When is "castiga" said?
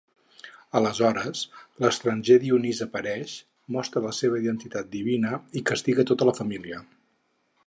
5.73-6.11